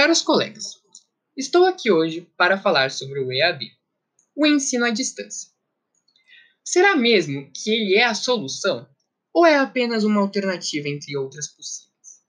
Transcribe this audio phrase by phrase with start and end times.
[0.00, 0.80] Caros colegas,
[1.36, 3.68] estou aqui hoje para falar sobre o EAD,
[4.32, 5.50] o ensino à distância.
[6.64, 8.88] Será mesmo que ele é a solução
[9.34, 12.22] ou é apenas uma alternativa entre outras possíveis?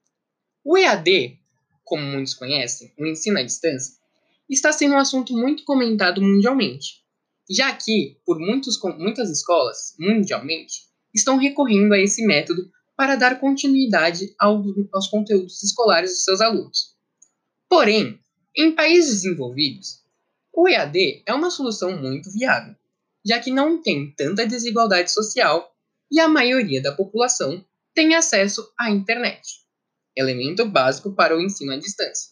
[0.63, 1.39] O EAD,
[1.83, 3.93] como muitos conhecem, o ensino à distância,
[4.49, 7.03] está sendo um assunto muito comentado mundialmente,
[7.47, 12.67] já que, por muitos, muitas escolas, mundialmente, estão recorrendo a esse método
[12.97, 14.59] para dar continuidade ao,
[14.91, 16.97] aos conteúdos escolares dos seus alunos.
[17.69, 18.19] Porém,
[18.57, 20.03] em países desenvolvidos,
[20.51, 22.75] o EAD é uma solução muito viável,
[23.23, 25.71] já que não tem tanta desigualdade social
[26.11, 29.63] e a maioria da população tem acesso à internet,
[30.15, 32.31] elemento básico para o ensino à distância.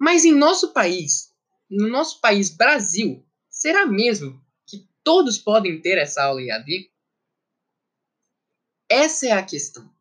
[0.00, 1.30] Mas em nosso país,
[1.70, 6.90] no nosso país Brasil, será mesmo que todos podem ter essa aula EAD?
[8.88, 9.92] Essa é a questão.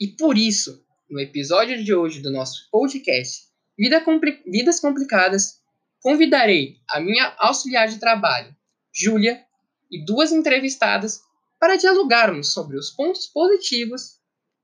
[0.00, 5.60] E por isso, no episódio de hoje do nosso podcast Vida Compli Vidas Complicadas,
[6.00, 8.54] convidarei a minha auxiliar de trabalho,
[8.94, 9.44] Júlia,
[9.90, 11.20] e duas entrevistadas
[11.58, 14.18] para dialogarmos sobre os pontos positivos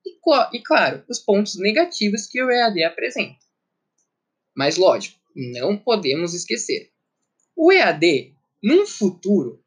[0.04, 0.18] e,
[0.56, 3.38] e, claro, os pontos negativos que o EAD apresenta.
[4.56, 6.90] Mas, lógico, não podemos esquecer:
[7.54, 9.62] o EAD, num futuro,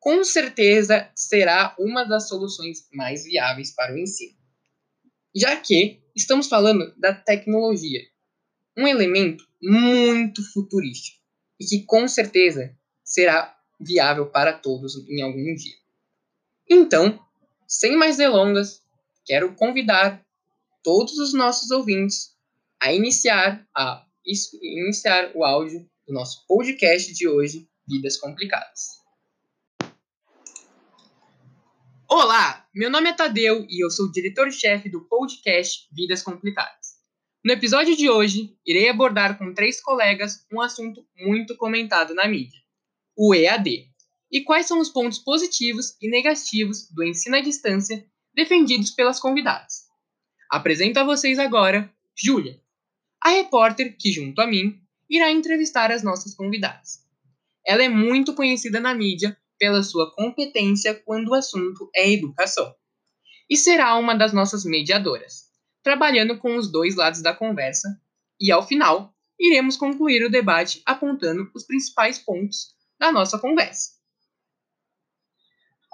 [0.00, 4.36] com certeza será uma das soluções mais viáveis para o ensino.
[5.34, 8.00] Já que estamos falando da tecnologia,
[8.76, 11.18] um elemento muito futurístico
[11.58, 15.76] e que com certeza será viável para todos em algum dia.
[16.68, 17.18] Então,
[17.66, 18.82] sem mais delongas,
[19.24, 20.24] quero convidar
[20.82, 22.36] todos os nossos ouvintes
[22.80, 24.04] a iniciar, a
[24.62, 28.96] iniciar o áudio do nosso podcast de hoje, Vidas Complicadas.
[32.08, 36.85] Olá, meu nome é Tadeu e eu sou o diretor-chefe do podcast Vidas Complicadas.
[37.46, 42.58] No episódio de hoje, irei abordar com três colegas um assunto muito comentado na mídia:
[43.16, 43.88] o EAD.
[44.32, 48.04] E quais são os pontos positivos e negativos do ensino à distância
[48.34, 49.84] defendidos pelas convidadas.
[50.50, 52.60] Apresento a vocês agora Júlia,
[53.22, 57.04] a repórter que, junto a mim, irá entrevistar as nossas convidadas.
[57.64, 62.74] Ela é muito conhecida na mídia pela sua competência quando o assunto é educação.
[63.48, 65.45] E será uma das nossas mediadoras,
[65.86, 67.86] trabalhando com os dois lados da conversa,
[68.42, 73.94] e ao final, iremos concluir o debate apontando os principais pontos da nossa conversa.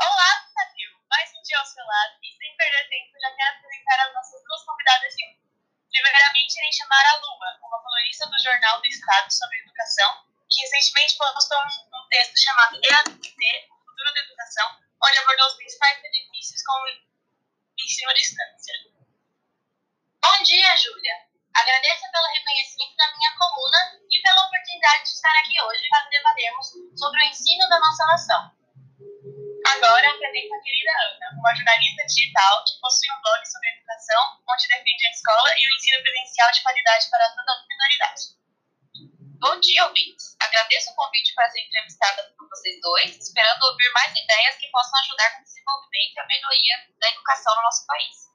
[0.00, 0.88] Olá, Brasil!
[1.12, 4.40] Mais um dia ao seu lado e sem perder tempo, já quero apresentar as nossas
[4.48, 5.44] duas convidadas de hoje.
[5.92, 11.20] Primeiramente, irei chamar a Luma, uma colunista do Jornal do Estado sobre Educação, que recentemente
[11.20, 14.68] postou um texto chamado EAD, o Futuro da Educação,
[15.04, 16.88] onde abordou os principais benefícios com o
[17.76, 19.01] ensino à distância.
[20.42, 21.14] Bom dia, Júlia!
[21.54, 23.78] Agradeço pelo reconhecimento da minha coluna
[24.10, 26.66] e pela oportunidade de estar aqui hoje para debatermos
[26.98, 28.50] sobre o ensino da nossa nação.
[29.70, 34.66] Agora apresento a querida Ana, uma jornalista digital que possui um blog sobre educação, onde
[34.66, 38.22] defende a escola e o ensino presencial de qualidade para toda a comunidade.
[39.38, 40.34] Bom dia, ouvintes.
[40.42, 44.98] Agradeço o convite para ser entrevistada por vocês dois, esperando ouvir mais ideias que possam
[45.06, 48.31] ajudar no desenvolvimento e a melhoria da educação no nosso país.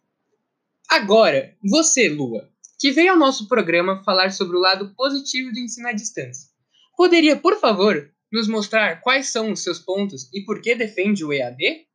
[0.90, 2.50] Agora, você, Lua,
[2.80, 6.50] que veio ao nosso programa falar sobre o lado positivo do ensino à distância.
[6.96, 11.34] Poderia, por favor, nos mostrar quais são os seus pontos e por que defende o
[11.34, 11.88] EAD?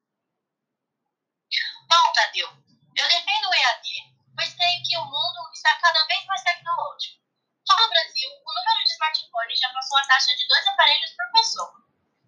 [1.89, 3.89] Bom, Tadeu, eu defendo o EAD,
[4.37, 7.23] pois creio que o mundo está cada vez mais tecnológico
[7.73, 11.33] só no Brasil, o número de smartphones já passou a taxa de dois aparelhos por
[11.33, 11.73] pessoa.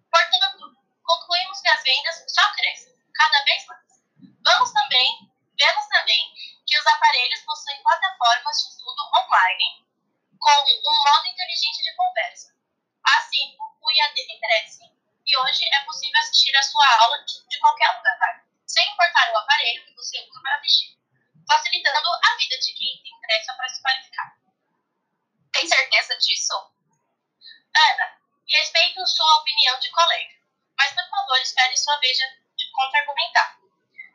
[0.09, 3.85] Portanto, concluímos que as vendas só crescem, cada vez mais.
[4.43, 6.33] Vamos também, vemos também
[6.65, 9.85] que os aparelhos possuem plataformas de estudo online
[10.39, 12.55] com um modo inteligente de conversa.
[13.05, 13.91] Assim, o
[14.45, 14.83] IAD cresce
[15.25, 19.85] e hoje é possível assistir a sua aula de qualquer lugar, sem importar o aparelho
[19.85, 20.97] que você usa para assistir,
[21.47, 24.37] facilitando a vida de quem se interessa para se qualificar.
[25.51, 26.53] Tem certeza disso?
[27.75, 30.35] Ana, respeito sua opinião de colega,
[30.77, 33.59] mas por favor espere sua vez de contra-argumentar.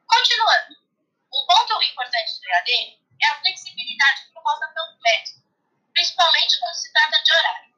[0.06, 0.76] Continuando,
[1.32, 5.44] um ponto importante do EAD é a flexibilidade proposta pelo método,
[5.92, 7.74] principalmente quando se trata de horário.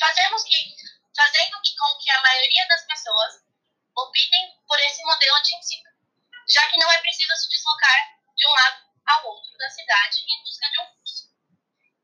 [0.00, 0.74] Fazemos que,
[1.16, 3.44] fazendo com que a maioria das pessoas
[3.96, 5.90] optem por esse modelo de ensino,
[6.48, 10.42] já que não é preciso se deslocar de um lado ao outro da cidade em
[10.42, 11.30] busca de um curso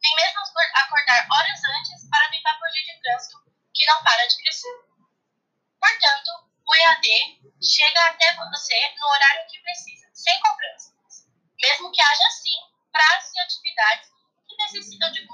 [0.07, 0.41] nem mesmo
[0.75, 3.39] acordar horas antes para tentar fugir de trânsito
[3.75, 4.77] que não para de crescer.
[5.81, 6.31] Portanto,
[6.65, 11.27] o EAD chega até você no horário que precisa, sem cobranças,
[11.61, 12.59] mesmo que haja sim
[12.93, 14.09] prazos e atividades
[14.49, 15.27] que necessitam de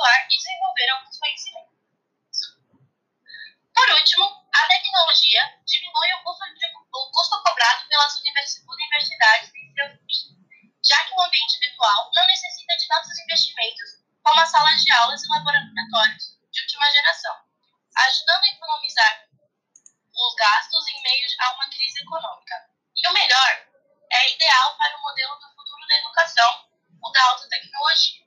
[0.00, 1.70] reciclar e desenvolver alguns conhecimentos.
[3.74, 9.92] Por último, a tecnologia diminui o custo, de, o custo cobrado pelas universidades em seus
[10.00, 10.36] fins,
[10.84, 15.22] já que o ambiente virtual não necessita de nossos investimentos como as salas de aulas
[15.22, 17.36] e laboratórios de última geração,
[17.96, 19.28] ajudando a economizar
[20.12, 22.70] os gastos em meio a uma crise econômica.
[22.96, 23.66] E o melhor,
[24.12, 26.68] é ideal para o modelo do futuro da educação,
[27.02, 28.26] o da alta tecnologia.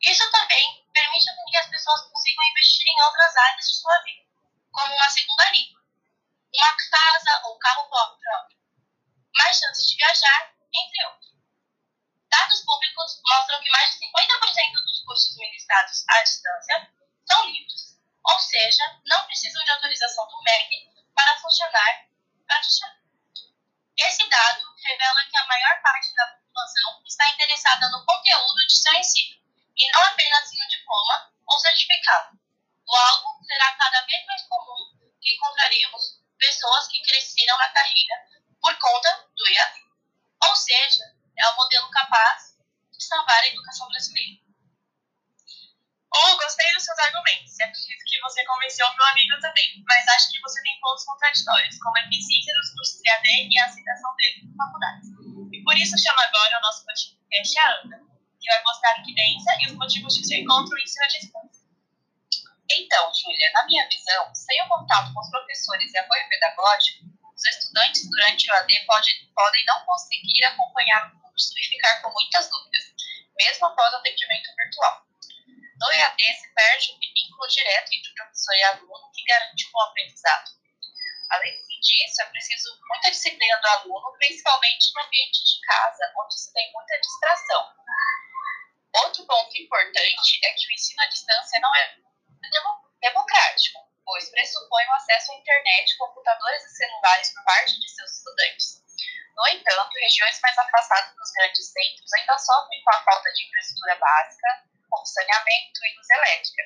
[0.00, 4.24] Isso também permite que as pessoas consigam investir em outras áreas de sua vida,
[4.72, 5.82] como uma segunda língua,
[6.54, 8.58] uma casa ou carro próprio,
[9.36, 11.32] mais chances de viajar, entre outros.
[12.30, 16.90] Dados públicos mostram que mais de 50% dos cursos ministrados à distância
[17.30, 21.82] são livres, ou seja, não precisam de autorização do MEC para funcionar
[23.98, 28.92] Esse dado revela que a maior parte da população está interessada no conteúdo de seu
[28.94, 29.41] ensino
[29.82, 32.38] e não apenas em um diploma ou certificado.
[32.86, 38.14] Logo, será cada vez mais comum que encontraremos pessoas que cresceram na carreira
[38.60, 39.80] por conta do EAD.
[40.44, 41.02] Ou seja,
[41.36, 42.56] é o modelo capaz
[42.92, 44.40] de salvar a educação brasileira.
[46.14, 50.30] Ou gostei dos seus argumentos e acredito que você convenceu meu amigo também, mas acho
[50.30, 54.14] que você tem pontos contraditórios, como a eficiência dos cursos de AD e a aceitação
[54.16, 55.08] dele em faculdades.
[55.52, 58.11] E por isso chamo agora o nosso podcast a Ana,
[58.42, 61.62] que vai mostrar que pensa e os motivos de seu encontro em à distância.
[62.70, 67.04] Então, Júlia, na minha visão, sem o contato com os professores e apoio pedagógico,
[67.34, 72.12] os estudantes durante o AD pode, podem não conseguir acompanhar o curso e ficar com
[72.12, 72.94] muitas dúvidas,
[73.36, 75.06] mesmo após o atendimento virtual.
[75.78, 80.50] No EAD se perde o vínculo direto entre professor e aluno que garante um aprendizado.
[81.30, 86.52] Além disso, é preciso muita disciplina do aluno, principalmente no ambiente de casa, onde se
[86.52, 87.72] tem muita distração.
[88.94, 91.96] Outro ponto importante é que o ensino à distância não é
[93.00, 98.82] democrático, pois pressupõe o acesso à internet, computadores e celulares por parte de seus estudantes.
[99.34, 103.96] No entanto, regiões mais afastadas dos grandes centros ainda sofrem com a falta de infraestrutura
[103.96, 106.62] básica, como saneamento e luz elétrica.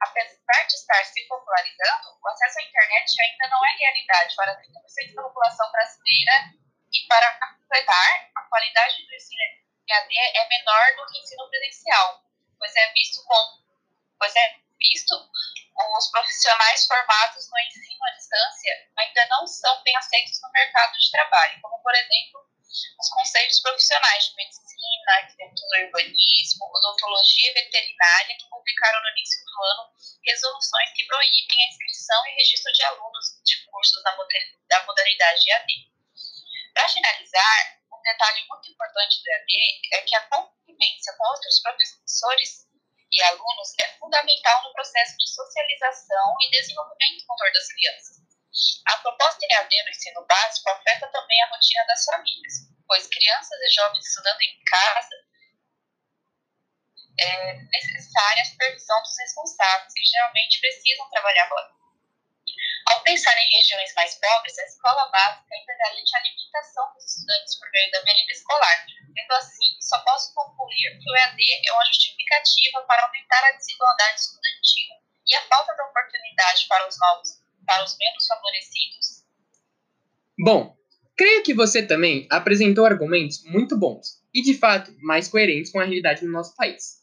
[0.00, 5.14] Apesar de estar se popularizando, o acesso à internet ainda não é realidade para 30%
[5.14, 6.54] da população brasileira
[6.92, 9.42] e, para completar, a qualidade do ensino
[9.88, 12.22] EAD é menor do que ensino presencial,
[12.58, 13.62] pois é visto como,
[14.18, 15.14] pois é visto
[15.96, 21.10] os profissionais formados no ensino à distância ainda não são bem aceitos no mercado de
[21.10, 22.46] trabalho, como, por exemplo,
[23.00, 29.62] os conselhos profissionais de medicina, arquitetura urbanismo, odontologia e veterinária, que publicaram no início do
[29.62, 29.92] ano
[30.24, 35.88] resoluções que proíbem a inscrição e registro de alunos de cursos da modalidade EAD.
[36.74, 37.77] Para finalizar,
[38.08, 39.52] detalhe muito importante do EAD
[39.92, 42.66] é que a convivência com outros professores
[43.12, 48.16] e alunos é fundamental no processo de socialização e desenvolvimento motor das crianças.
[48.86, 52.54] A proposta EAD no ensino básico afeta também a rotina das famílias,
[52.86, 55.28] pois crianças e jovens estudando em casa
[57.20, 61.48] é necessária a supervisão dos responsáveis, que geralmente precisam trabalhar.
[62.88, 67.58] Ao pensar em regiões mais pobres, a escola básica ainda garante a alimentação dos estudantes
[67.58, 68.86] por meio da merenda escolar.
[69.12, 74.20] Sendo assim, só posso concluir que o EAD é uma justificativa para aumentar a desigualdade
[74.20, 74.88] estudantil
[75.26, 79.24] e a falta de oportunidade para os novos para os menos favorecidos?
[80.40, 80.74] Bom,
[81.14, 85.84] creio que você também apresentou argumentos muito bons e, de fato, mais coerentes com a
[85.84, 87.02] realidade do nosso país.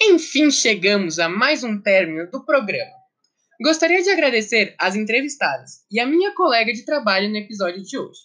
[0.00, 3.03] Enfim, chegamos a mais um término do programa.
[3.62, 8.20] Gostaria de agradecer às entrevistadas e à minha colega de trabalho no episódio de hoje.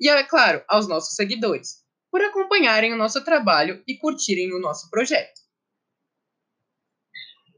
[0.00, 4.88] E, é claro, aos nossos seguidores, por acompanharem o nosso trabalho e curtirem o nosso
[4.88, 5.40] projeto.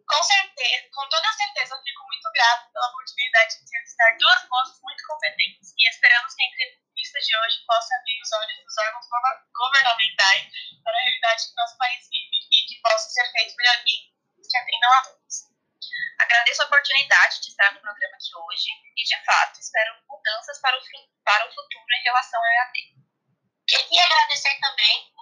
[0.04, 5.02] Com certeza, com toda certeza, fico muito grato pela oportunidade de entrevistar duas moças muito
[5.06, 9.06] competentes e esperamos que a entrevista de hoje possa abrir os olhos dos órgãos
[9.54, 10.50] governamentais
[10.82, 14.10] para a realidade que nosso país vive e que possa ser feito alguém
[14.42, 15.53] que atendam a todos.
[16.18, 20.76] Agradeço a oportunidade de estar no programa de hoje e, de fato, espero mudanças para
[20.76, 20.80] o,
[21.24, 22.94] para o futuro em relação ao EAD.
[23.66, 25.12] Queria agradecer também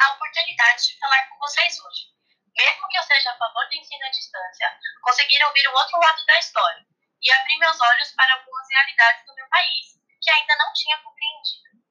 [0.00, 2.14] a oportunidade de falar com vocês hoje
[2.56, 6.24] mesmo que eu seja a favor do ensino à distância, conseguir ouvir o outro lado
[6.26, 6.86] da história
[7.22, 11.84] e abrir meus olhos para algumas realidades do meu país que ainda não tinha compreendido.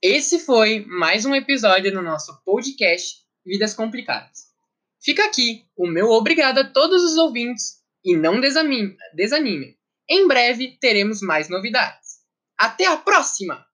[0.00, 4.47] Esse foi mais um episódio no nosso podcast Vidas Complicadas.
[5.00, 8.96] Fica aqui o meu obrigado a todos os ouvintes e não desanime.
[9.14, 9.76] desanime.
[10.08, 12.18] Em breve teremos mais novidades.
[12.58, 13.67] Até a próxima!